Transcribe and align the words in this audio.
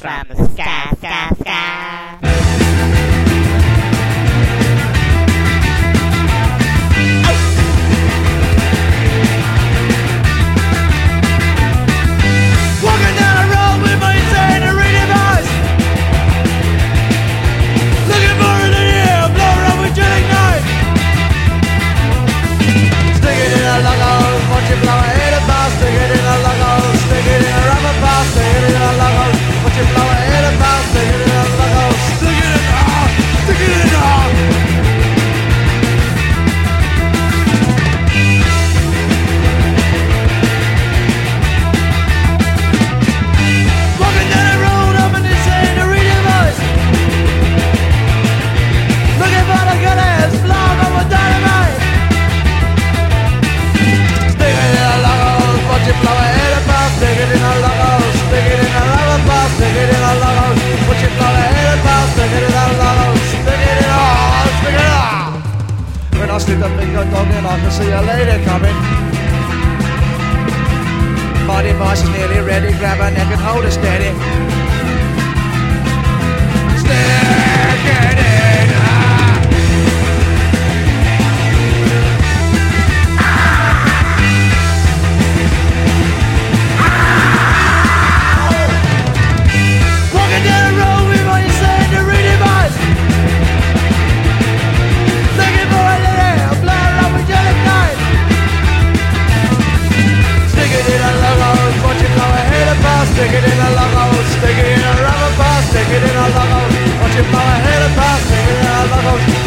found 0.00 0.28
this 0.30 0.57
device 71.78 72.02
is 72.02 72.10
nearly 72.10 72.40
ready. 72.40 72.76
Grab 72.78 72.98
her 72.98 73.10
neck 73.12 73.30
and 73.30 73.40
hold 73.40 73.64
her 73.64 73.70
steady. 73.70 74.10
Steady. 76.76 78.87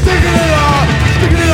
sticking 0.00 0.34
it 0.34 0.52
sticking 1.16 1.38
it. 1.38 1.52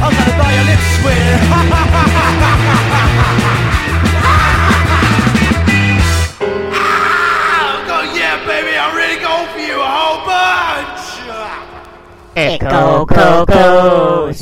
I'm 0.00 0.12
gonna 0.16 0.34
buy 0.40 0.50
your 0.56 0.64
lips 0.70 0.88
sweet. 0.96 1.22
Ha 1.50 1.60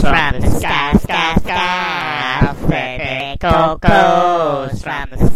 from 0.00 0.41
the 0.41 0.50
sky, 0.50 0.93
sky, 0.99 1.34
sky. 1.39 2.55
From 4.83 5.11
the 5.11 5.27
sky. 5.27 5.36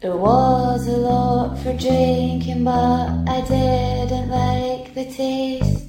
There 0.00 0.16
was 0.16 0.86
a 0.86 0.96
lot 0.96 1.58
for 1.58 1.72
drinking, 1.72 2.62
but 2.62 3.08
I 3.26 3.40
didn't 3.40 4.30
like 4.30 4.94
the 4.94 5.06
taste. 5.06 5.87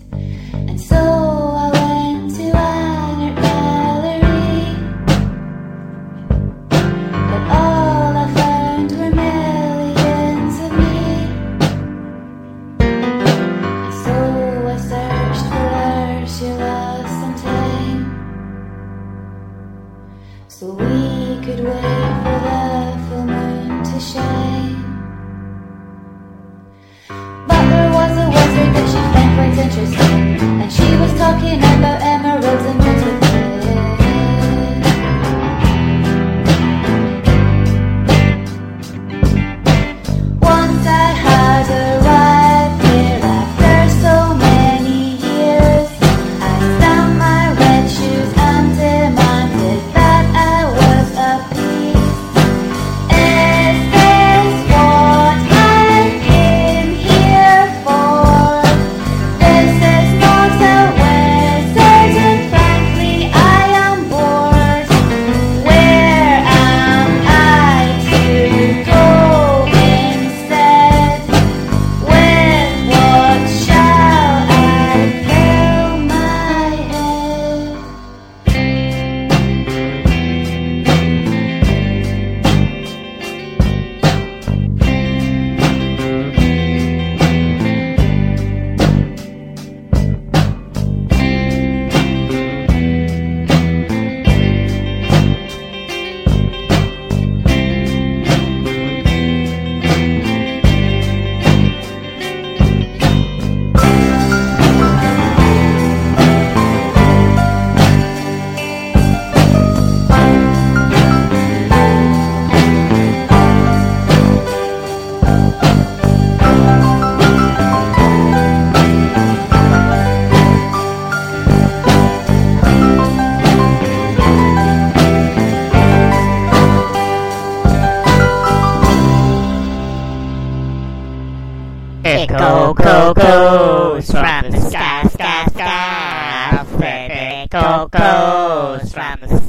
go, 132.37 132.73
go, 132.73 133.13
goes 133.13 134.11
from 134.11 134.51
the 134.51 134.59
sky, 134.59 135.03
sky, 135.07 135.45
sky. 135.47 136.65
Freddy 136.77 137.47
go, 137.47 137.89
goes 137.91 138.93
from 138.93 139.19
the 139.21 139.39
sky. 139.45 139.48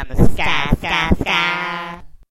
Sky 0.00 0.29